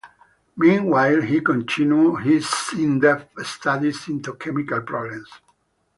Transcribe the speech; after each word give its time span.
Meanwhile 0.57 1.21
he 1.21 1.41
continued 1.41 2.23
his 2.23 2.51
in-depth 2.73 3.45
studies 3.45 4.07
into 4.09 4.33
chemical 4.33 4.81
problems. 4.81 5.29